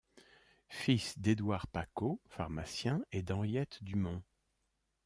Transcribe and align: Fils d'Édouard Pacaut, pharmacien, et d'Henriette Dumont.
Fils 0.69 1.19
d'Édouard 1.19 1.67
Pacaut, 1.67 2.19
pharmacien, 2.25 3.03
et 3.11 3.21
d'Henriette 3.21 3.83
Dumont. 3.83 4.23